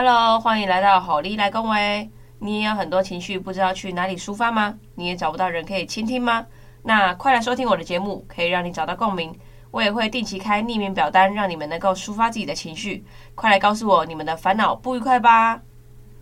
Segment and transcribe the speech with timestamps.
[0.00, 2.08] Hello，欢迎来到好利来恭维。
[2.38, 4.78] 你也有很多情绪，不知道去哪里抒发吗？
[4.94, 6.46] 你也找不到人可以倾听吗？
[6.84, 9.36] 那快来收听我的节目，可以让你找到共鸣。
[9.72, 13.04] 我也会定期开匿名表单，让你们能够抒发自己的情绪。
[13.34, 15.60] 快来告诉我你们的烦恼不愉快吧！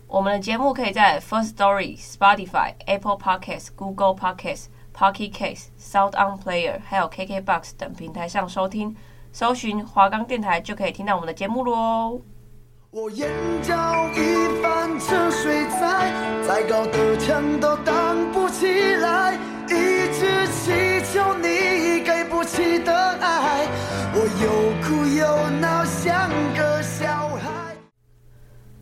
[0.06, 8.96] 我们的节目可以在 First Story、Spotify、Apple Podcasts、Google Podcasts、Pocket Casts、Sound On Player，还有 KKBox 等平台上收听。
[9.32, 12.22] 搜寻华冈电台就可以听到我们的节目喽。
[12.98, 13.30] 我眼
[13.62, 13.74] 角
[14.14, 16.10] 一番沉睡在，
[16.48, 19.34] 再高的墙都挡不起来，
[19.68, 23.68] 一直祈求你给不起的爱，
[24.14, 27.76] 我又哭又闹像个小孩。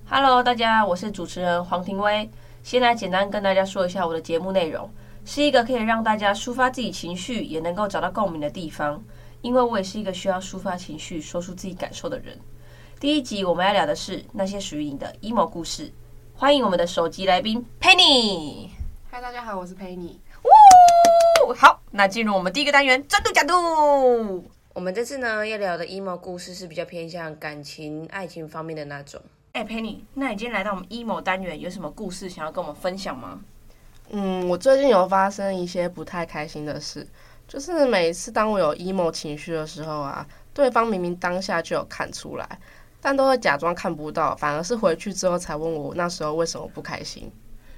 [0.08, 2.30] Hello，大家，我是主持人黄庭威。
[2.62, 4.88] 先来简单跟大家说一下我的节目内容，
[5.24, 9.02] 是一个可以让大家抒发自己情绪，也能够找到共鸣的地方。
[9.42, 12.38] 因为我也是一个需要抒发情绪、说出自己感受的人。
[13.05, 15.92] 第一集我们要聊的是那些属于你的 emo 故事，
[16.34, 18.70] 欢迎我们的首集来宾 Penny。
[19.10, 20.16] 嗨，大家好，我是 Penny。
[21.47, 24.42] 呜，好，那进入我们第一个单元，专度假度。
[24.72, 29.20] 我们这次呢要聊的 emo 故事是比较偏向感情、爱情方面的那种。
[29.52, 33.38] 哎，Penny，那你今天来到我们 emo 单元，有什么故事想要跟我们分享吗？
[34.12, 37.06] 嗯，我最近有发生一些不太开心的事，
[37.47, 42.58] 就是每一次当我有 emo 情绪的时候啊，对方明明当下就有看出来。
[43.05, 47.31] 但都会假装看不到，反而是回去之后才问我那时候为什么不开心。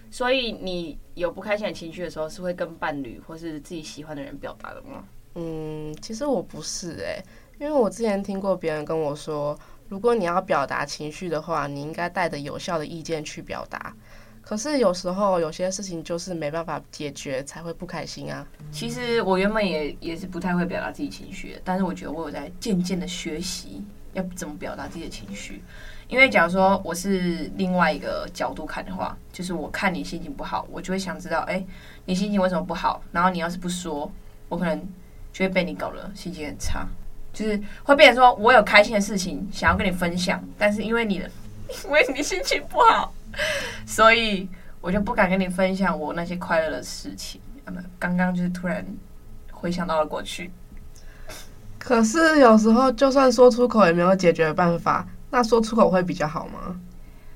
[0.09, 5.03] 所以你有不开心的情绪的时候，是会跟伴侣或是自己喜欢的人表达的吗？
[5.35, 7.25] 嗯，其实我不是诶、欸，
[7.59, 13.93] 因为我之前听过别人跟我说，如果你要表达情绪的话，你应该带着有效的意见去表达。
[14.41, 18.47] 可是有时候有些事情就是没办法解决，才会不开心啊。
[18.71, 23.85] 其实我原本也也是不太会表达自己情绪的，但是我觉得我有在渐渐的学习。
[24.17, 25.63] 要怎么表达自己的情绪？
[26.09, 31.63] 因为假如说我是另外一个角度看的话，就是我看你心情不好，我就会想知道，哎，
[32.05, 33.03] 你心情为什么不好？
[33.13, 34.11] 然后你要是不说，
[34.49, 34.81] 我可能
[35.33, 36.87] 就会被你搞得心情很差，
[37.33, 41.31] 就是会变成说我有开心的事情想要跟你分享，但是因为你的，
[41.85, 43.13] 因为你心情不好，
[43.85, 44.49] 所以
[44.81, 47.41] 我就不敢跟你分享我那些快乐的事情。
[47.99, 48.87] 刚刚就是突然
[49.51, 50.53] 回想到了过去。
[51.87, 56.81] 可是有时候，就算说出口也没有解决的办法，那说出口会比较好吗？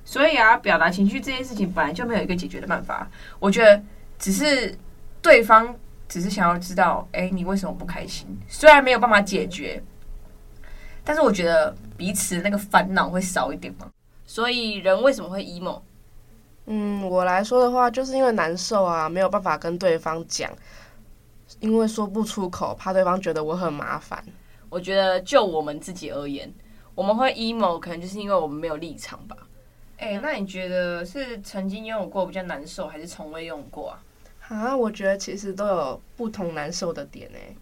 [0.05, 3.09] 所以啊，表达情绪这件事情本来就没有一个解决的办法。
[3.39, 3.81] 我觉得
[4.19, 4.77] 只是
[5.23, 5.73] 对方
[6.09, 8.27] 只是想要知道，哎，你为什么不开心？
[8.49, 9.81] 虽然没有办法解决，
[11.05, 13.87] 但是我觉得彼此那个烦恼会少一点嘛。
[14.27, 15.81] 所以人为什么会 emo？
[16.67, 20.51] 嗯，我来说的话，就是因为难受啊，没有办法跟对方讲，
[21.61, 24.21] 因为说不出口，怕对方觉得我很麻烦。
[24.71, 26.51] 我觉得就我们自己而言，
[26.95, 29.37] 我们会 emo，可能就是因为我们没有立场吧。
[29.99, 34.03] 哎、欸，那你觉得是曾经拥有过比较难受，还是从未拥有过啊？
[34.49, 37.55] 啊，我觉得其实都有不同难受的点哎。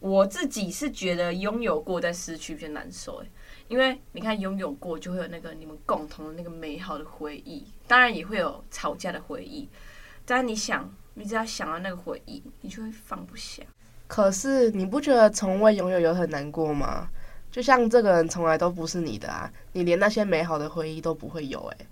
[0.00, 3.26] 我自己是觉得拥有过再失去比较难受哎，
[3.68, 9.68] 因为你看拥有过就会有那个你们共同的那个美好的回忆，当然也会有吵架的回忆。
[10.24, 13.62] 但你想，你只要想到那个回忆，你就会放不下。
[14.06, 17.08] 可是你不觉得从未拥有有很难过吗？
[17.50, 21.86] 就像这个人从来都不是你的啊，你连那些美好的回忆都不会有诶。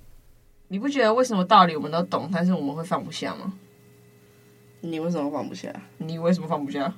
[0.69, 3.53] 你不觉得为什么道理我们都懂，但是我们会放不下吗？
[4.81, 5.73] 你为什么放不下？
[5.97, 6.93] 你为什么放不下？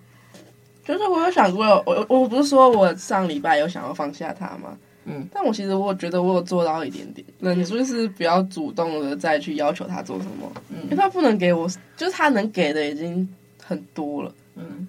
[0.85, 4.77] 就是我有想过，我我不是说我上礼拜有想要放下他吗？
[5.05, 7.25] 嗯，但我其实我觉得我有做到一点点。
[7.39, 10.51] 那你说是比较主动的再去要求他做什么？
[10.71, 13.29] 嗯，因为他不能给我，就是他能给的已经
[13.63, 14.35] 很多了。
[14.57, 14.89] 嗯。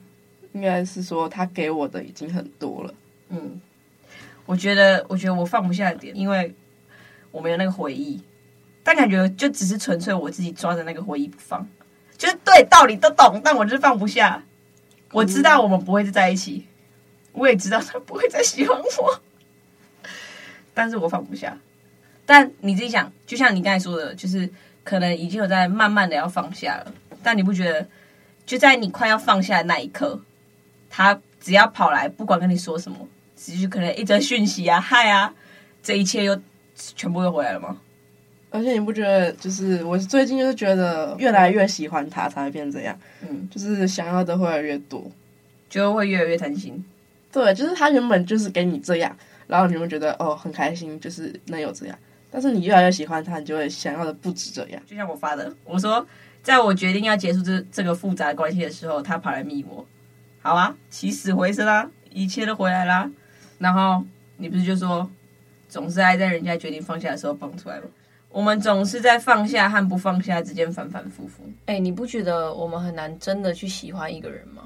[0.58, 2.92] 应该是说他给我的已经很多了，
[3.30, 3.62] 嗯，
[4.48, 6.52] 我觉得，我觉得我放不下的点，因为
[7.30, 8.20] 我没有那个回忆，
[8.84, 11.68] 但感觉就只是纯粹我自己抓着那个回忆不放，
[12.18, 14.44] 就是对道理都懂，但我就是放不下。
[15.12, 16.66] 我知道我们不会再在一起，
[17.34, 19.22] 我也知道他不会再喜欢我，
[20.74, 21.56] 但是我放不下。
[22.26, 24.50] 但你自己想，就像你刚才说的，就是
[24.84, 27.88] 可能已经有在慢慢的要放下了，但你不觉得
[28.44, 30.20] 就在你快要放下的那一刻？
[30.98, 32.98] 他只要跑来，不管跟你说什么，
[33.36, 35.32] 只是可能一则讯息啊，嗨啊，
[35.84, 36.36] 这一切又
[36.76, 37.78] 全部又回来了吗？
[38.50, 43.00] 而且你不觉得，就是我最近就是觉得越来越喜欢他，才会变这样。
[43.22, 45.06] 嗯，就是想要的会越来越多，
[45.70, 46.84] 就会越来越贪心。
[47.32, 49.16] 对，就是他原本就是给你这样，
[49.46, 52.00] 然后你会觉得哦很开心，就是能有这样。
[52.32, 54.82] 但是你越来越喜欢他，你就会想要的不止这样。
[54.88, 56.04] 就像我发的，我说
[56.42, 59.86] 在我决定要结束这这个复杂关系的时候，他跑来密我，
[60.48, 63.12] 好啊，起死回生啦，一切都回来啦。
[63.58, 64.02] 然后
[64.38, 65.12] 你不是就说，
[65.68, 67.84] 总是爱在人家决定放下的时候蹦出来吗？
[68.30, 71.44] 我们总是在放下和不放下之间反反复复。
[71.66, 74.64] 哎、欸，你不觉得我们很难真的去喜欢一个人吗？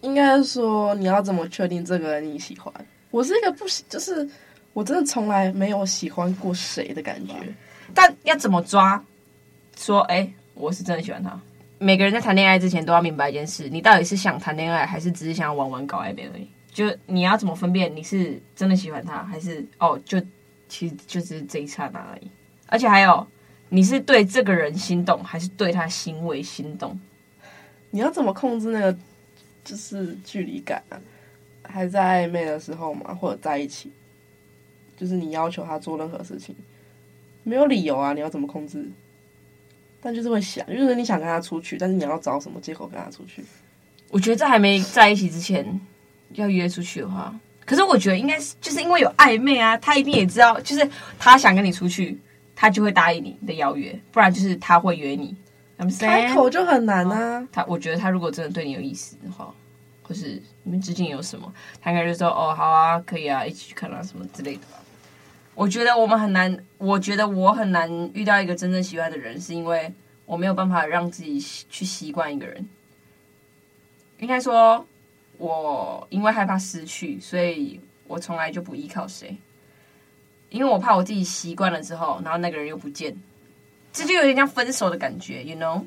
[0.00, 2.72] 应该说，你要怎么确定这个人你喜欢？
[3.10, 4.26] 我是一个不喜，就是
[4.72, 7.34] 我真的从来没有喜欢过谁的感觉。
[7.92, 9.04] 但要怎么抓？
[9.76, 11.38] 说，哎、欸，我是真的喜欢他。
[11.78, 16.48] 每个人在谈恋爱之前都要明白一件事：你到底是想谈恋爱，还是只是想要玩玩搞暧昧而已？
[16.72, 20.20] 就你要怎么分辨你是真的喜欢他，还是哦，就
[20.68, 22.28] 其实就是这一刹那而已。
[22.66, 23.26] 而且还有，
[23.68, 26.98] 你是对这个人心动，还是对他行为心动？
[27.90, 28.96] 你要怎么控制那个
[29.64, 31.00] 就是距离感啊？
[31.62, 33.90] 还在暧昧的时候嘛，或者在一起，
[34.96, 36.54] 就是你要求他做任何事情，
[37.42, 38.88] 没有理由啊，你要怎么控制？
[40.00, 43.44] 但就是会想，就是你想跟他出去，但是你要找什么借口跟他出去？
[44.10, 45.80] 我觉得在还没在一起之前，
[46.32, 47.34] 要约出去的话，
[47.64, 52.18] 可是我觉得应该是就是因为有暧昧啊，他一定也知道，就是他想跟你出去。
[52.60, 55.32] 他就会答应你的邀约，不然就是他会约你。
[56.00, 57.46] 开口就很难啊。
[57.52, 59.54] 他我觉得他如果真的对你有意思的话，
[60.02, 64.80] 或是你们之间有什么，他应该就说哦好啊，可以啊，一起去看啊什么之类的吧。
[65.58, 69.92] 我觉得我们很难，我觉得我很难遇到一个真正喜欢的人，是因为
[70.24, 72.64] 我没有办法让自己去习惯一个人。
[74.18, 74.86] 应该说，
[75.36, 79.36] 我因为害怕失去，所以我从来就不依靠谁。
[80.48, 83.20] 因为我怕我自己习惯了之后，然后那个人又不见，
[83.92, 85.82] 这就有点像分手的感觉，you know？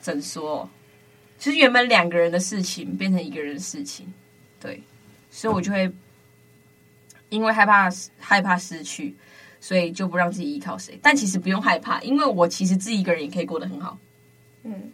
[0.00, 0.66] 怎说？
[1.38, 4.10] 其实原本两个人的事情变成一个人的事情，
[4.58, 4.82] 对，
[5.30, 5.92] 所以我就会
[7.28, 9.14] 因为害怕害怕失去，
[9.60, 10.98] 所以就不让自己依靠谁。
[11.02, 13.98] 但其实不用害怕，因为我其实自己一个人也可以过得很好，
[14.64, 14.92] 嗯。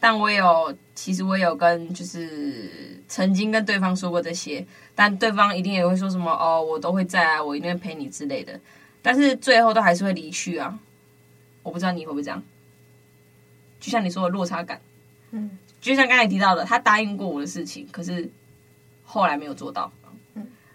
[0.00, 4.62] 但我有，其实我有跟就是曾经跟对方说过这些，
[4.94, 8.60] 但对方一定也会说什么哦，我都会在啊，我一定会陪你之类的。
[9.00, 10.78] 但是最后都还是会离去啊。
[11.62, 12.42] 我不知道你会不会这样，
[13.80, 14.78] 就像你说的落差感，
[15.30, 18.30] 嗯，就像刚才提到的，他答应过我的事情，可是
[19.06, 20.03] 后来没有做到，嗯，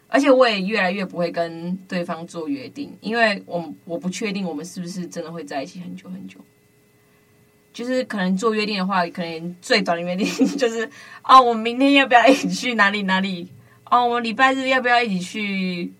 [0.09, 6.39] 而且我也越来越不会跟对方做约定，因为我我不确定我们是不是真的会在一起很久很久。
[7.71, 10.25] 就是可能做约定的话，可能最短的约定
[10.57, 10.89] 就是
[11.23, 13.47] 哦，我们明天要不要一起去哪里哪里？
[13.85, 15.93] 哦，我们礼拜日要不要一起去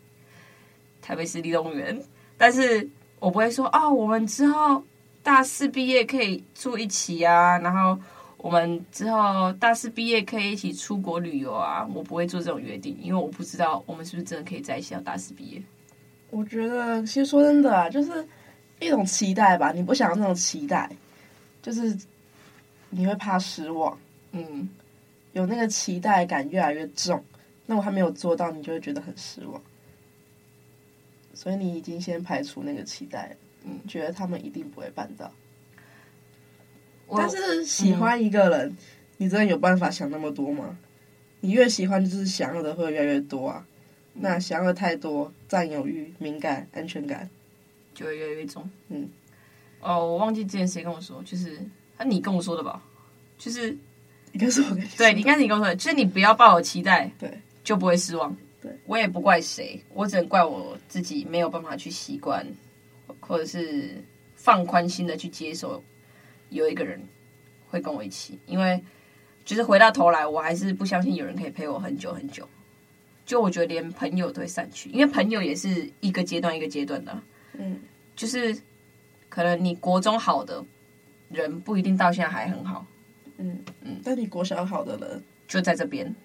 [1.02, 2.02] 台北市立动物园？
[2.38, 2.90] 但是
[3.20, 4.84] 我不会说哦，我们之后
[5.22, 7.98] 大四毕业可以住一起啊，然后
[8.40, 11.88] 我们之后大四毕业可以一起出国旅游啊。
[11.94, 15.62] 我不会做这种约定，因为我不知道我们是不是真的可以在一起到大四毕业。
[16.32, 18.28] 我觉得，其实说真的啊，就是
[18.80, 19.72] 一种期待吧。
[19.72, 20.90] 你不想要那种期待。
[21.62, 21.96] 就是
[22.90, 24.00] 你会怕失望，
[24.32, 24.70] 嗯，
[25.34, 27.22] 有那个期待感越来越重，
[27.66, 29.62] 那我还没有做到，你就会觉得很失望。
[31.34, 33.36] 所以你已经先排除那个期待，
[33.66, 35.30] 嗯，觉得他们一定不会办到。
[37.16, 38.78] 但是喜欢一个人，嗯，
[39.18, 40.78] 你真的有办法想那么多吗？
[41.42, 43.66] 你越喜欢，就是想要的会越来越多啊。
[44.14, 47.30] 那想要的太多，占有欲、敏感、安全感
[47.94, 49.08] 就会越来越重，嗯。
[49.80, 51.58] 哦，我忘记之前谁跟我说，就是
[51.96, 52.84] 啊，你跟我说的吧？
[53.38, 53.70] 就是
[54.34, 58.36] 应该是我跟你说，对，应该是你跟我说的，就是你不要抱有期待，对，就不会失望。
[58.62, 62.46] 对，我也不怪谁，我只能怪我自己没有办法去习惯，
[63.22, 64.04] 或者是
[64.36, 65.82] 放宽心的去接受
[66.50, 67.02] 有一个人
[67.70, 68.82] 会跟我一起，因为
[69.46, 72.48] 就是回到头来，我还是不相信有人可以陪我很久很久。
[73.26, 77.22] 就我觉得连朋友都会散去，因为朋友也是一个阶段一个阶段的，
[77.54, 77.80] 嗯，
[78.16, 78.58] 就是。
[79.30, 80.66] 可能你国中好的
[81.30, 82.84] 人不一定到现在还很好，
[83.38, 83.60] 嗯。
[83.84, 85.24] 嗯，但你国小好的人？
[85.48, 86.16] 就在这边，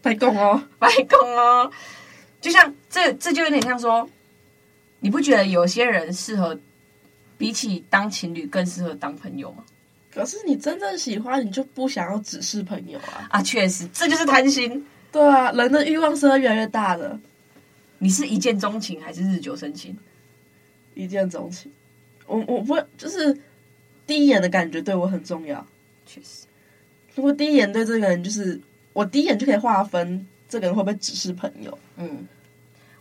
[0.00, 1.68] 白讲哦， 白讲哦，
[2.40, 4.08] 就像这这就有点像说，
[5.00, 6.56] 你不觉得有些人适合
[7.40, 9.64] 比起当情侣更适合当朋友吗？
[10.12, 13.26] 可是你真正喜欢，你就不想要只是朋友啊！
[13.30, 14.84] 啊，确实，这就是贪心。
[15.10, 17.18] 对啊，人的欲望是会越来越大的。
[17.96, 19.96] 你是一见钟情还是日久生情？
[20.94, 21.72] 一见钟情，
[22.26, 23.34] 我我不会，就是
[24.06, 25.66] 第一眼的感觉对我很重要。
[26.04, 26.44] 确实，
[27.14, 28.60] 如果第一眼对这个人就是
[28.92, 31.78] 我第一眼就可以划分这个人会不会只是朋友？
[31.96, 32.28] 嗯，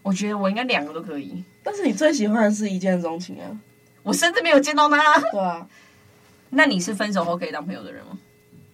[0.01, 1.43] 我觉得我应该两个都可以。
[1.61, 3.59] 但是你最喜欢的是一见钟情啊？
[4.09, 5.19] 我甚至没有见到他。
[5.29, 5.67] 对啊，
[6.49, 8.17] 那你是分手后可以当朋友的人吗？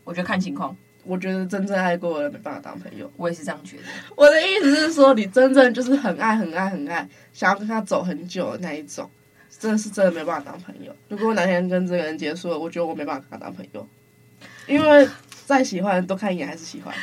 [0.06, 0.76] 我觉得看情况。
[1.04, 3.12] 我觉得真正爱过的人没办法当朋友。
[3.18, 3.84] 我也是这样觉得。
[4.16, 9.10] 我的意思是说，你真正就是很爱、很爱、很爱，想要跟他走很久的那一种，
[9.60, 10.96] 真的是真的没办法当朋友。
[11.10, 13.86] 如果我哪天跟这个人结束了，我觉得我没办法跟他当朋友，
[14.68, 15.08] 因为
[15.46, 16.96] 再喜欢多看一眼还是喜欢。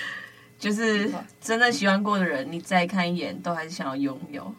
[0.59, 1.11] 就是
[1.41, 4.55] 真正喜欢过的人，你再看一眼都还是想要拥有。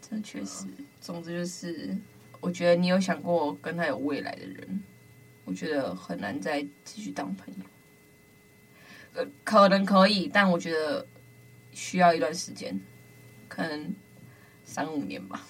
[0.00, 0.66] 这确实。
[1.00, 1.96] 总之就是，
[2.40, 4.82] 我觉得你有想过跟他有未来的人，
[5.44, 9.26] 我觉得很难再继续当朋友。
[9.42, 11.04] 可能可以，但我觉得
[11.72, 12.78] 需要一段时间，
[13.48, 13.92] 可能
[14.64, 15.44] 三五年吧。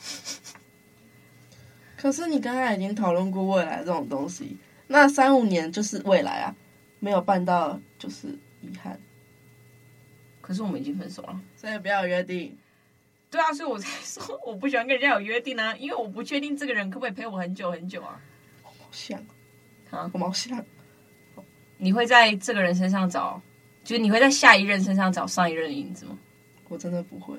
[1.98, 6.56] 可是你刚才已经讨论过未来这种东西，那三五年就是未来啊，
[7.00, 8.28] 没有办到就是
[8.62, 8.98] 遗憾。
[10.40, 12.56] 可是我们已经分手了，所以不要约定。
[13.30, 18.20] 对啊，所以我才说我不喜欢跟人家有约定啊，因为我不确定这个人可不可以陪我很久很久啊。
[18.62, 19.18] 好像
[19.90, 20.64] 啊，我好像
[21.76, 23.40] 你会在这个人身上找。
[23.84, 26.18] 就是你会在下一任身上找上一任的影子吗？
[26.68, 27.38] 我真的不会。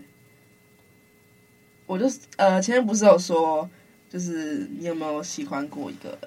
[1.85, 3.69] 我就是呃，前面不是有说，
[4.09, 6.19] 就是你有没有喜欢过一个人？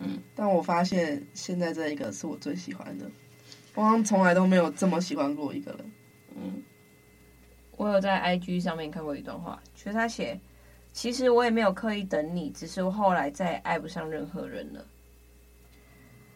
[0.00, 3.08] 嗯，但我发现现在这一个是我最喜欢的。
[3.76, 5.92] 我好像从来都没有这么喜欢过一个人。
[6.34, 6.60] 嗯，
[7.80, 10.38] 我有在 IG 上面看过一段话，就是他写
[10.92, 14.86] ：“其实我也没有刻意等你，只是我后来再也爱不上任何人了。”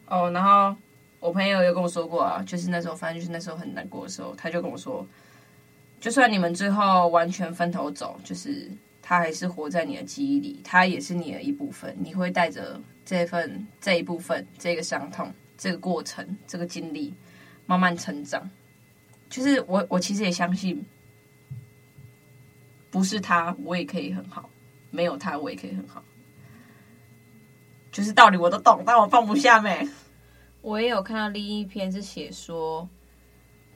[0.08, 0.74] 哦，然后。
[1.20, 5.06] 我朋友有跟我说过啊，就是那时候，反正就是那时候很难过的时候，他就跟我说，
[5.98, 8.70] 就算你们最后完全分头走，就是
[9.00, 17.14] 他还是活在你的记忆里，他也是你的一部分，你会带着这份这一部分，这个伤痛，这个过程，这个经历，
[17.64, 18.50] 慢慢成长。
[19.30, 20.84] 就是我，我其实也相信，
[22.94, 24.48] 不是他，我也可以很好；
[24.92, 26.04] 没有他，我也可以很好。
[27.90, 29.88] 就是道理我都懂，但我放不下没。
[30.62, 32.88] 我也有看到另一篇是写说，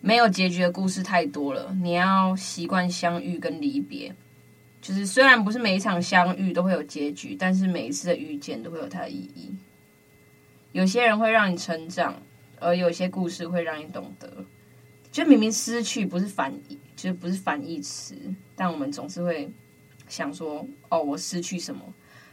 [0.00, 4.14] 没有结局的故事太多了，你要习惯相遇跟离别。
[4.80, 9.50] 就是虽然不是每一场相遇都会有结局，但是每一次的遇见都会有它的意义。
[10.70, 12.14] 有些人会让你成长，
[12.60, 14.32] 而有些故事会让你懂得。
[15.10, 18.16] 就明明失去不是反义，就是不是反义词，
[18.56, 19.48] 但我们总是会
[20.08, 21.80] 想说：“哦，我失去什么”，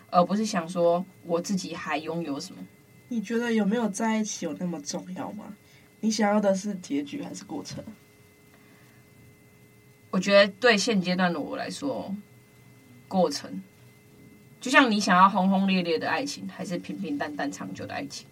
[0.09, 2.65] 而不是想说我自己还拥有什么。
[3.09, 5.55] 你觉得有没有在一起有那么重要吗？
[5.99, 7.83] 你想要的是结局还是过程？
[10.09, 12.15] 我觉得对现阶段的我来说，
[13.07, 13.61] 过程。
[14.59, 18.25] 就像你想要轰轰烈烈的爱情，还是平平淡淡长久的爱情？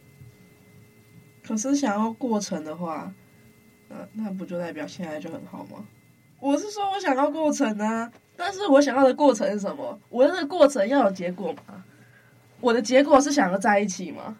[1.44, 3.14] 可是想要过程的话，
[3.88, 5.86] 那那不就代表现在就很好吗？
[6.44, 9.98] 我是说我想要过程啊，但是我想要的过程是什么？
[10.10, 11.86] 我的过程要有结果吗？
[12.60, 14.36] 我的结果是想要在一起吗？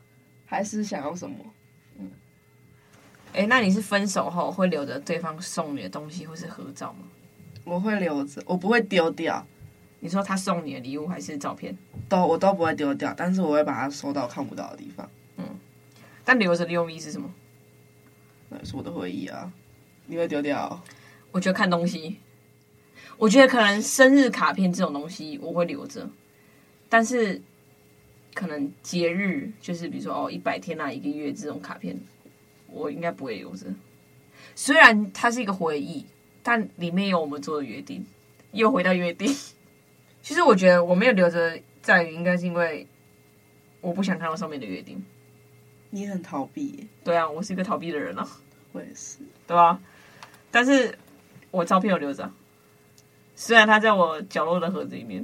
[0.46, 1.38] 还是想要什么？
[1.98, 2.12] 嗯，
[3.32, 7.08] 哎，那你是分手后会留着对方送你的东西，或是合照吗？
[7.64, 9.46] 我会留着，我不会丢掉。
[10.02, 11.74] 你说他送你的礼物还是照片？
[12.10, 15.10] 都我都不会丢掉，但是我会把它收到看不到的地方。
[15.38, 15.46] 嗯，
[16.26, 17.34] 但留着的用意是什么？
[18.50, 19.50] 那是我的回忆啊。
[20.06, 20.84] 你会丢掉？
[21.34, 22.20] 我觉得看东西，
[23.18, 26.10] 我觉得可能生日卡片这种东西我会留着，
[26.88, 27.42] 但是。
[28.36, 31.96] 可能节日就是比如说哦一百天啊一个月这种卡片，
[32.66, 33.68] 我应该不会留着。
[34.56, 36.04] 虽然它是一个回忆，
[36.42, 38.04] 但里面有我们做的约定。
[38.52, 39.32] 又回到约定，
[40.24, 42.88] 其实我觉得我没有留着，在于应该是因为
[43.82, 45.06] 我不想看到上面的约定。
[45.92, 46.88] 你很逃避。
[47.04, 48.28] 对啊，我是一个逃避的人啊。
[48.72, 49.20] 我也是。
[49.46, 49.80] 对吧？
[50.50, 50.98] 但是
[51.54, 52.32] 我照片有留着，
[53.36, 55.24] 虽然它在我角落的盒子里面。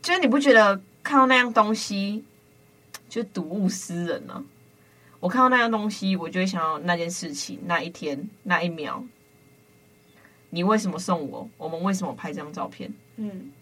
[0.00, 2.24] 就是你不觉得看到那样东西？
[3.06, 4.44] 就睹物思人呢、啊，
[5.20, 9.04] 我看到那样东西，我就会想到那件事情、那一天、那一秒。
[10.48, 11.46] 你为什么送我？
[11.58, 12.90] 我们为什么拍这张照片？
[13.16, 13.52] 嗯，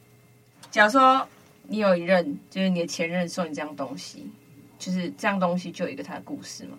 [0.71, 1.27] 假如说
[1.65, 4.31] 你有一任，就是你的前任送你这样东西，
[4.79, 6.79] 就是这样东西就有一个他的故事嘛。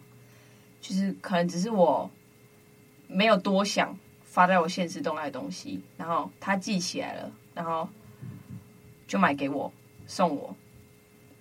[0.80, 2.10] 就是可能只是我
[3.08, 3.98] 没有多想
[4.38, 7.90] 发在我现实动态的东西，然后他记起来了，然后
[9.08, 9.74] 就买给我
[10.06, 10.56] 送我。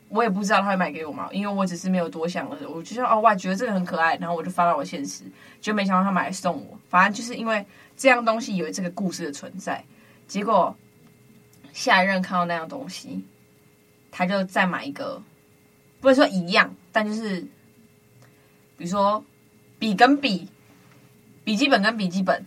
[0.08, 1.28] 我也不知道他会买给我吗？
[1.30, 5.24] 因为我只是没有多想了，我就说哦哇，觉得这个很可爱，然后我就发到我现实，
[5.60, 6.78] 就没想到他买来送我。
[6.88, 7.66] 反正就是因为
[7.98, 9.84] 这样东西有这个故事的存在，
[10.26, 10.74] 结果
[11.74, 13.22] 下一任看到那样东西，
[14.10, 15.22] 他就再买一个，
[16.00, 17.42] 不能说一样，但就是
[18.78, 19.22] 比如说
[19.78, 20.48] 笔跟笔
[21.44, 22.46] 笔记本跟笔记本，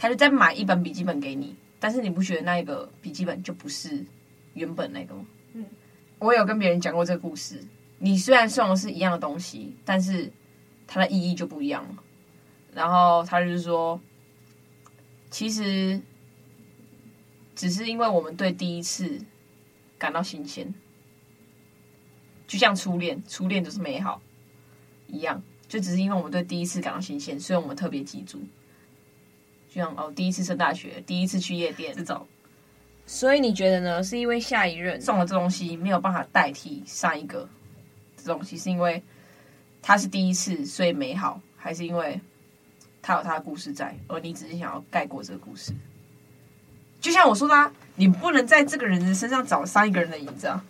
[0.00, 4.02] 他就再买一本笔记本给你，但是你不觉得那一个笔记本就不是
[4.54, 5.26] 原本那个吗？
[5.52, 5.66] 嗯，
[6.18, 7.62] 我有跟别人讲过这个故事。
[7.98, 10.32] 你虽然送的是一样的东西，但是
[10.86, 12.02] 它的意义就不一样了。
[12.72, 14.00] 然后他就是说，
[15.30, 16.00] 其实
[17.54, 19.20] 只是因为我们对第一次
[19.98, 20.72] 感到新鲜，
[22.46, 24.22] 就像初恋，初恋就是美好
[25.08, 25.42] 一样。
[25.68, 28.40] 就只是因为我们对第一次感到新鲜，所以我们特别记住。
[29.70, 32.26] 就像哦，第一次上大学，第一次去夜店这种。
[33.06, 34.02] 所以你觉得呢？
[34.02, 37.48] 是因为下一任送了这东西没有办法代替上一个
[38.16, 39.02] 这东西，是因为
[39.80, 42.20] 他是第一次，所以美好，还是因为
[43.00, 45.72] 他有他的故事在，而你只是想要盖过这个故事？
[47.00, 50.64] 就像我说的啊，你不能在这个人的身上找上一个人的影子啊。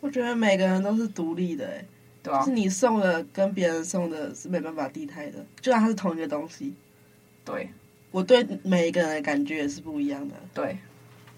[0.00, 1.84] 我觉得每个人都是独立的，哎。
[2.22, 6.72] 对啊，是你送的跟别人送的是没办法替代的，就算它是同一个东西。
[7.44, 7.68] 对，
[8.12, 10.36] 我对每一个人的感觉也是不一样的。
[10.54, 10.78] 对，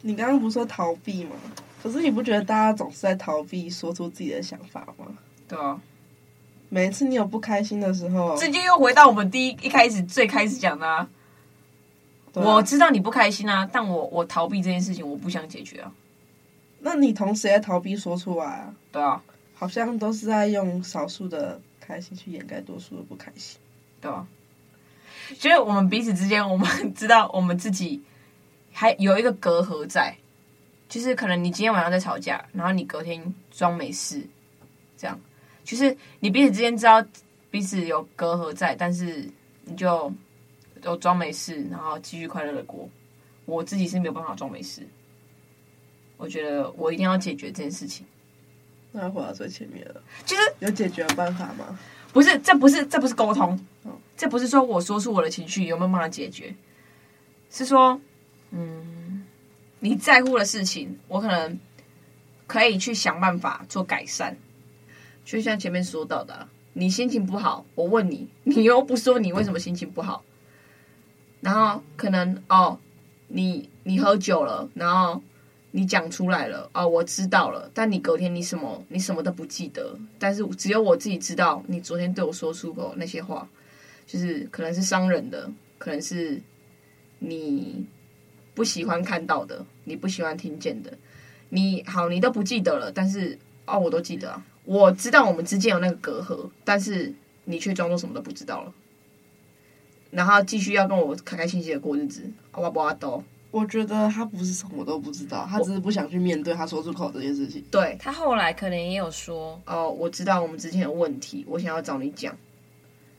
[0.03, 1.31] 你刚刚不是说逃避吗？
[1.83, 5.07] 可是你不觉得大家总是在逃避说出自己的想法吗？
[5.49, 5.81] 对啊，
[6.69, 10.97] 每一次你有不开心的时候，这就又回到我们第一一开始最开始讲的啊。
[10.97, 11.09] 啊
[12.35, 15.93] 我知道你不开心啊，但我我逃避这件事情，我不想解决啊。
[16.81, 18.75] 那你同时也逃避说出来啊？
[18.93, 19.23] 对啊。
[19.57, 23.57] 好像都是在用少数的开心去掩盖多数的不开心，
[24.01, 24.27] 对吧？
[25.39, 28.03] 所以我们彼此之间，我们 知道我们自己
[28.73, 30.17] 还有一个隔阂在，
[30.89, 34.27] 就是可能你今天晚上在吵架，然后你隔天装没事，
[34.97, 35.19] 这样，
[35.65, 37.05] 就是你彼此之间知道
[37.51, 39.29] 彼此有隔阂在，但是
[39.65, 40.13] 你就
[40.83, 42.89] 都装没事，然后继续快乐的过。
[43.47, 44.83] 我自己是没有办法装没事，
[46.17, 48.05] 我觉得我一定要解决这件事情。
[48.91, 51.79] 那要回到最前面了，就是有解决的办法吗？
[52.13, 53.59] 不是，这不是，这不是沟通，
[54.25, 56.55] 这不是说我说出我的情绪有没有办法解决，
[57.51, 58.01] 是说，
[58.53, 59.23] 嗯，
[59.81, 61.61] 你在乎的事情，我可能
[62.47, 64.35] 可以去想办法做改善。
[65.27, 70.25] 就像前面说到的，你心情不好，我问你，你又不说你为什么心情不好，
[71.43, 72.79] 然后可能哦，
[73.29, 75.23] 你你喝酒了，然后。
[75.77, 77.69] 你讲出来了哦，我知道了。
[77.75, 83.49] 但你隔天你什么你什么都不记得，但是只有我自己知道，你昨天对我说出口那些话，
[84.07, 86.41] 就是可能是伤人的，可能是
[87.19, 87.87] 你
[88.55, 90.93] 不喜欢看到的，你不喜欢听见的。
[91.49, 94.45] 你好，你都不记得了，但是哦，我都记得啊。
[94.65, 97.13] 我知道我们之间有那个隔阂，但是
[97.45, 98.73] 你却装作什么都不知道了，
[100.11, 103.23] 然后继续要跟我开开心心的过日子，哇不哇都。
[103.51, 107.63] 我觉得他不是什么都不知道，他只是不想去面对他说出口这件事情。
[107.71, 112.37] 对，他后来可能也有说，哦，我知道我们之间有问题，我想要找你讲，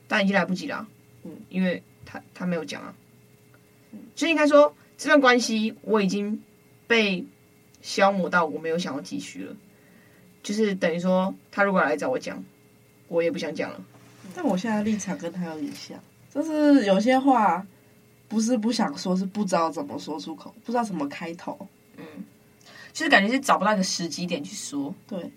[0.08, 0.86] 但已经来不及了。
[1.24, 2.94] 嗯，因为他他没有讲啊。
[3.92, 6.42] 嗯，就应该说这段关系我已经
[6.86, 7.24] 被
[7.82, 9.56] 消磨到我没有想要继续了，
[10.42, 12.42] 就是等于说他如果来找我讲，
[13.08, 13.84] 我也不想讲了。
[14.34, 15.98] 但我现在立场跟他有点像，
[16.32, 17.66] 就是有些话。
[18.28, 21.56] 不是不想说，是不知道怎么说出口，不知道怎么开头。
[21.96, 22.04] 嗯，
[22.92, 24.92] 就是感觉是找不到一个时机点去说。
[25.06, 25.30] 对，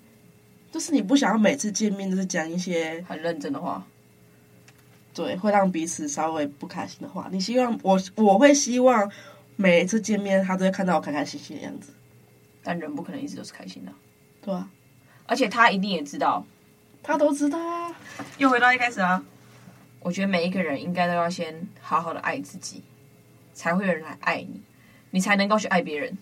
[0.71, 3.85] 就是你不想要每次见面都是讲一些很认真的话，
[5.19, 7.27] 对，会让彼此稍微不开心的话。
[7.29, 9.11] 你希望我，我会希望
[9.57, 11.91] 每一次见面他都会看到我开开心心的样子。
[12.63, 13.91] 但人不可能一直都是开心的。
[14.41, 14.69] 对啊，
[15.25, 16.45] 而且他一定也知道，
[17.03, 17.93] 他都知道啊。
[18.37, 19.21] 又回到一开始啊。
[19.99, 22.81] 我觉得每一个人应该都要先好好的爱自己，
[23.53, 24.61] 才会有人来爱你，
[25.11, 26.17] 你才能够去爱别人。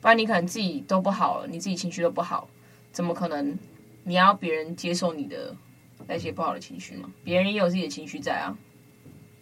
[0.00, 2.48] 不然你可能自己都不好了，你自己情绪都不好，
[2.92, 3.58] 怎么可能
[4.04, 5.54] 你要别人接受你的
[6.06, 7.10] 那些不好的情绪嘛？
[7.24, 8.56] 别人也有自己的情绪在啊，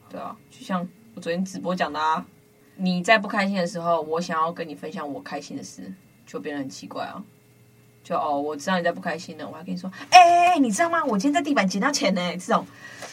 [0.08, 2.24] 对啊，就像我昨天直播讲的啊，
[2.76, 5.92] 你在不开心的时候，我想要跟你分享我开心的事，
[6.26, 7.22] 就变得很奇怪啊。
[8.02, 11.02] 就哦，我知道你在不开心呢，我还跟你说，哎哎哎，你知道吗？
[11.04, 12.66] 我今天在地板捡到钱呢，这种。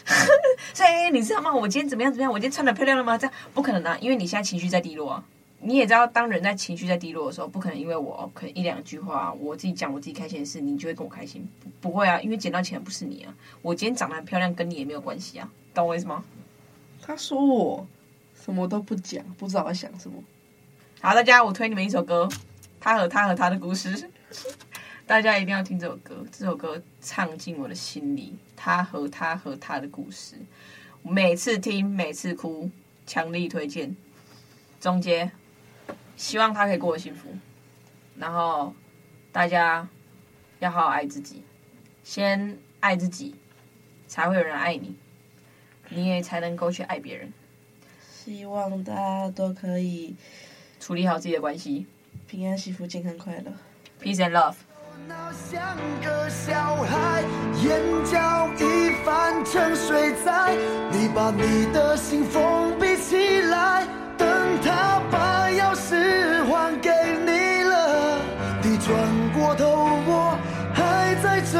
[0.74, 1.54] 所以你知道吗？
[1.54, 2.12] 我今天怎么样？
[2.12, 2.30] 怎么样？
[2.30, 3.16] 我今天穿的漂亮了吗？
[3.16, 5.24] 这样不可能啊，因为你现在情绪在低落啊。
[5.64, 11.48] 你也知道，当人在情绪在低落的时候，不可能因为我可能一两句话，我自己讲我自己开心的事，你就会跟我开心。
[11.60, 13.34] 不，不会啊，因为捡到钱不是你啊。
[13.62, 16.24] 我今天长得很漂亮，跟你也没有关系啊，懂我意思吗？
[17.00, 17.86] 他说我
[18.34, 20.22] 什么都不讲，不知道在想什么。
[21.00, 22.26] 好，大家，我推你们一首歌，
[22.80, 23.96] 《他和他和他的故事》。
[25.06, 28.36] 大家一定要听这首歌，这首歌唱进我的心里。
[28.56, 30.36] 他和他和他的故事，
[31.02, 32.70] 每次听每次哭，
[33.06, 33.94] 强力推荐。
[34.78, 35.30] 总结，
[36.16, 37.28] 希望他可以过得幸福。
[38.16, 38.74] 然后
[39.32, 39.88] 大家
[40.58, 41.42] 要好好爱自己，
[42.04, 43.34] 先爱自己，
[44.06, 44.96] 才会有人爱你。
[45.88, 47.32] 你也才能够去爱别人。
[48.00, 50.14] 希望大家都可以
[50.78, 51.86] 处理好自己的关系，
[52.26, 53.52] 平安幸福、健康快乐
[54.00, 54.54] ，peace and love。
[55.50, 57.22] 像个小孩，
[57.62, 60.54] 眼角已泛成水灾，
[60.92, 64.28] 你把你的心封闭起来，等
[64.62, 65.00] 他
[69.30, 70.38] 过头，我
[70.74, 71.58] 还在这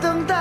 [0.00, 0.36] 等待。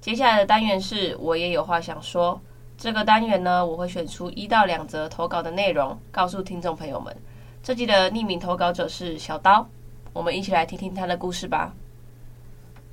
[0.00, 2.40] 接下来的单元是我也有话想说，
[2.78, 7.14] 这个单元呢，我会选出一到两则投稿的内容，告诉听众朋友们。
[7.62, 9.66] 这集的匿名投稿者是小刀，
[10.12, 11.74] 我们一起来听听他的故事吧。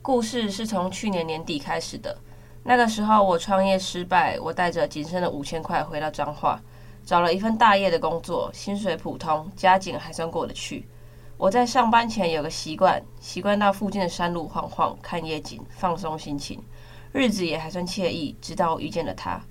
[0.01, 2.17] 故事是从去年年底开始的，
[2.63, 6.59] 那个时候我创业失败，我带着仅剩的五千块回到彰化，
[7.05, 10.87] 找了一份大业的工作，薪水普通，家境还算过得去。
[11.37, 16.63] 我在上班前有个习惯，习惯到附近的山路晃晃，看夜景，放松心情，
[17.11, 18.35] 日子也还算惬意。
[18.41, 19.41] 直到我遇见了他，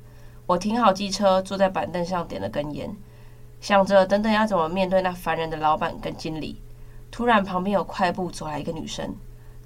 [0.47, 2.95] 我停好机车，坐在板凳上，点了根烟。
[3.61, 6.61] 想着等等要怎么面对那烦人的老板跟经理，
[7.11, 9.15] 突然旁边有快步走来一个女生，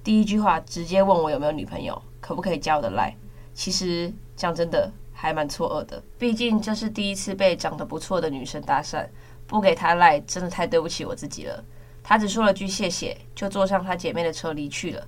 [0.03, 3.15] 第一句话直接问我有没有女朋友，可不可以加我的赖。
[3.53, 9.03] 其实讲真的还蛮错愕的，毕竟这是第一次被长得不错的女生搭讪，
[9.47, 11.63] 不给她赖真的太对不起我自己了。
[12.03, 15.03] 她只说了句谢谢，就坐上她姐妹的车离去了。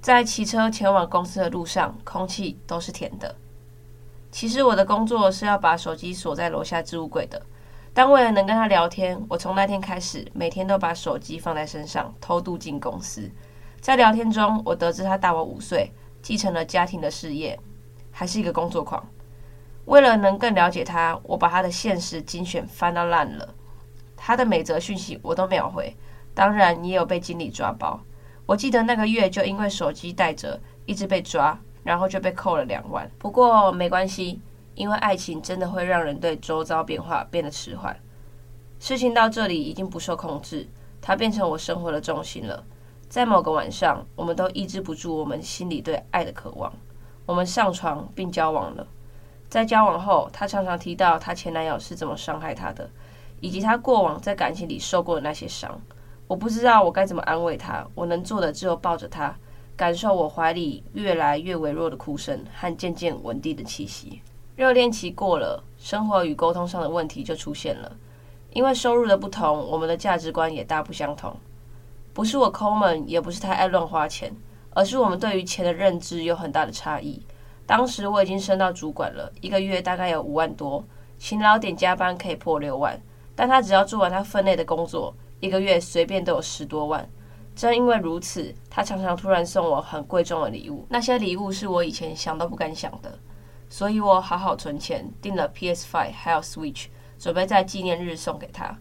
[0.00, 3.36] 在骑车前往公司的路上，空气都是甜的。
[4.30, 7.40] 其实我的工作是要把手机锁在楼下置物柜的。
[7.92, 13.30] 但为了能跟她聊天，我从那天开始每天都把手机放在身上，偷渡进公司。
[13.82, 17.60] 在聊天中，我得知她大我五岁，继承了家庭的事业，
[18.10, 19.06] 还是一个工作狂。
[19.84, 23.54] 为了能更了解他，我把他的限时精选翻到烂了。
[24.16, 25.96] 他的每则讯息我都秒回，
[26.34, 28.00] 当然也有被经理抓包。
[28.46, 33.10] 我记得那个月就因为手机带着，一直被抓，然后就被扣了两万。
[33.18, 34.40] 不过没关系。
[34.74, 37.94] 因为爱情真的会让人对周遭变化变得迟缓。
[38.80, 40.66] 事情到这里已经不受控制，
[40.98, 42.64] 它变成我生活的重心了。
[43.06, 46.72] 在某个晚上，我们都抑制不住我们心里对爱的渴望，
[47.26, 48.86] 我们上床并交往了。
[49.52, 52.88] 在交往后，他常常提到他前男友是怎么伤害他的，
[53.38, 55.78] 以及他过往在感情里受过的那些伤。
[56.26, 59.36] 我不知道我该怎么安慰他，我能做的只有抱着他，
[59.76, 64.22] 感受我怀里越来越微弱的哭声和渐渐稳定的气息。
[64.56, 67.94] 热恋期过了，生活与沟通上的问题就出现了。
[68.54, 71.36] 因为收入的不同，我们的价值观也大不相同。
[72.14, 74.34] 不是我抠门，也不是太爱乱花钱，
[74.70, 77.20] 而是我们对于钱的认知有很大的差异。
[77.66, 80.84] 当时我已经升到主管了，一个月大概有五万多，
[81.18, 83.00] 勤劳点加班可以破六万。
[83.34, 87.08] 但他只要做完他分内的工作，一个月随便都有十多万。
[87.54, 93.18] 正因为如此，他常常突然送我很贵重的礼物，那些礼物是我以前想都不敢想的。
[93.68, 96.86] 所以我好好存钱，订了 PS5 还有 Switch，
[97.18, 98.76] 准备在纪念日送给他。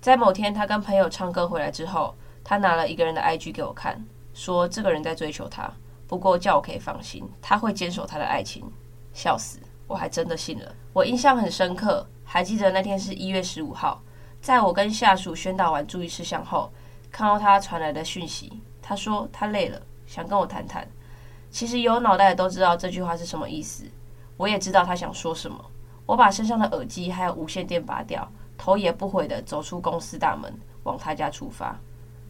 [0.00, 5.72] 在某天，他跟朋友唱歌回来之后，他拿了一个人的 IG 给我看，说这个人在追求他，
[6.10, 8.64] 不过叫我可以放心，他会坚守他的爱情。
[9.12, 10.74] 笑死，我还真的信了。
[10.92, 14.02] 我印象很深刻，还记得那天是一月十五号，
[14.42, 16.68] 在我跟下属宣导完注意事项后，
[17.12, 20.84] 看到他传来的讯息，他说他累了，想跟我谈谈。
[21.48, 23.84] 其实有脑袋的都知道这句话是什么意思。
[24.36, 25.64] 我也知道他想说什么。
[26.06, 31.78] 我把身上的耳机还有无线电拔掉，头也不回地走出公司大门，往他家出发。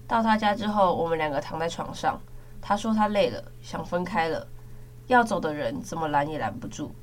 [0.06, 2.20] 到他家之后，我们两个躺在床上。
[2.60, 4.46] 他说他累了，想分开了。
[5.06, 6.94] 要走的人怎么拦也拦不住。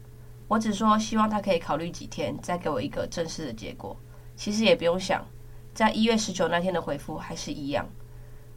[0.48, 3.98] 我只说希望他可以考虑几天，再给我一个正式的结果。
[4.36, 5.26] 其实也不用想，
[5.74, 7.86] 在一月十九那天的回复还是一样。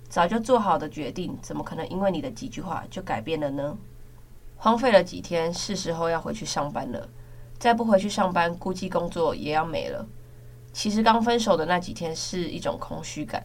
[0.09, 3.77] 早就做好的决定，怎么可能因为你的几句话就改变了呢？
[4.57, 7.09] 荒废了几天，是时候要回去上班了。
[7.59, 10.07] 再不回去上班，估计工作也要没了。
[10.73, 13.45] 其实刚分手的那几天是一种空虚感，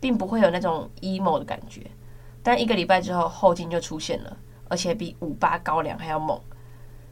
[0.00, 1.90] 并不会有那种 emo 的感觉。
[2.42, 4.36] 但一个礼拜之后，后劲就出现了，
[4.68, 6.40] 而且比五八高粱还要猛。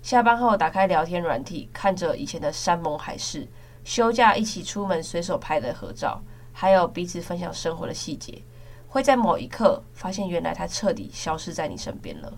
[0.03, 3.47] 下班后打开聊天软体，看着以前的山盟海誓，
[3.85, 8.43] 休假一起出门随手拍的合照，还有彼此分享生活的细节，
[8.89, 12.33] 会在某一刻发现，原来他彻底消失在你身边了。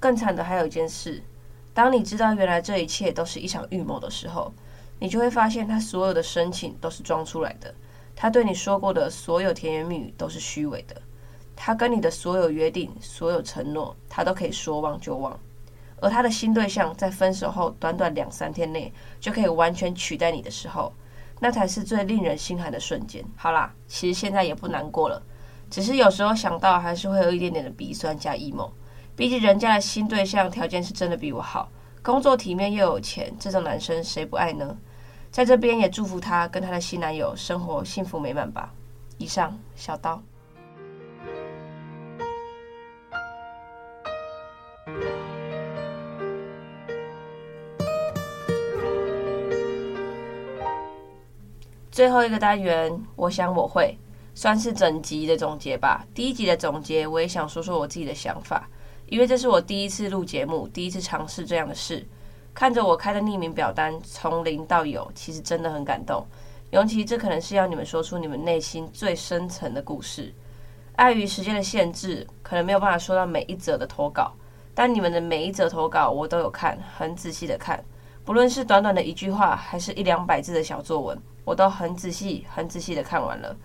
[0.00, 1.22] 更惨的还有一件事，
[1.72, 4.52] 当你知道原来这一切都是一场预谋的时候，
[4.98, 7.72] 你就会发现他所有的深情都是装出来的，
[8.16, 11.00] 他对你说过的所有甜言蜜语都是虚伪的，
[11.60, 15.36] 他跟你的所有约定、所有承诺，他都可以说忘就忘，
[16.00, 20.92] 而他的新对象在分手后短短两三天内就可以完全取代你的时候，
[21.40, 23.24] 那才是最令人心寒的瞬间。
[23.36, 25.20] 好啦，其实现在也不难过了，
[25.68, 28.70] 只是有时候想到还是会有一点点的鼻酸加 emo。
[29.16, 31.68] 毕竟人家的新对象条件是真的比我好，
[32.02, 34.78] 工作体面又有钱，这种男生谁不爱呢？
[35.32, 38.72] 在这边也祝福他跟他的新男友生活幸福美满吧。
[39.18, 40.22] 以上，小刀。
[51.98, 53.98] 最后一个单元，我想我会
[54.32, 56.06] 算是整集的总结吧。
[56.14, 58.68] 第一集的总结，我也想说说我自己的想法，
[59.06, 62.06] 因为这是我第一次录节目，第一次尝试这样的事。
[62.54, 66.24] 看着我开的匿名表单从零到有，其实真的很感动。
[66.70, 70.32] 尤其这可能是要你们说出你们内心最深层的故事。
[70.94, 74.32] 碍于时间的限制，可能没有办法说到每一则的投稿，
[74.72, 77.84] 但你们的每一则投稿我都有看，很仔细的看，
[78.24, 81.20] 不论是短短的一句话，还是一两百字的小作文。
[81.48, 83.56] 我都很仔细、很仔细的看完了，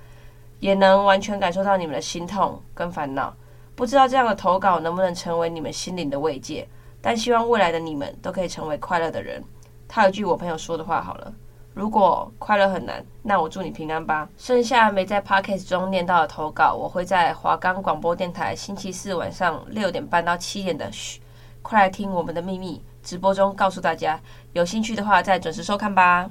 [0.62, 3.36] 也能完全感受到你们的心痛跟烦恼。
[3.76, 6.66] 不知道这样的投稿能不能成为你们心灵的慰藉，
[7.02, 9.44] 但希望未来的你们都可以成为快乐的人。
[9.86, 11.34] 他有句我朋友说的话，好了，
[11.74, 14.30] 如果快乐很难，那我祝你平安吧。
[14.38, 21.20] 剩下没在 Podcast 中念到的投稿，我会在华冈广播电台星期四晚上六点半到七点的嘘，
[21.62, 24.18] 快来听我们的秘密直播中告诉大家。
[24.54, 26.30] 有兴趣的话，再准时收看吧。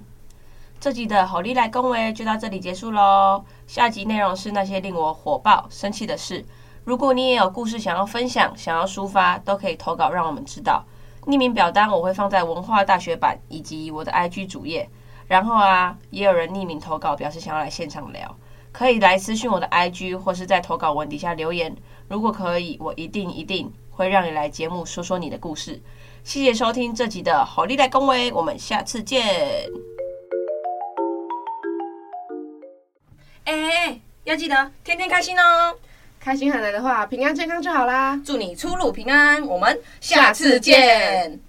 [0.83, 3.45] 这集的好利来恭维就到这里结束喽。
[3.69, 6.45] 下集内容是那些令我火爆、生气的事。
[6.83, 10.85] 如果你也有故事想要分享、想要抒发，都可以投稿让我们知道。
[11.27, 14.91] 匿名表单我会放在文化大学版以及我的 IG 主页。
[15.29, 18.37] 然后啊，也有人匿名投稿表示想要来现场聊，
[18.73, 21.73] 可以来私讯我的 IG 或是在投稿文底下留言。
[22.09, 25.81] 如果可以，我一定一定会让你来节目说说你的故事。
[26.25, 29.92] 谢谢收听这集的好利来恭维，我们下次见。
[33.45, 35.77] 哎哎哎，要记得天天开心哦！
[36.21, 38.21] 开心很难的话，平安健康就好啦。
[38.25, 41.41] 祝你出入平安，我们下次见。